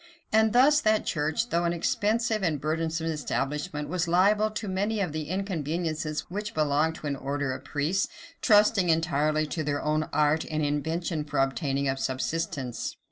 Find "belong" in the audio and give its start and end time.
6.55-6.91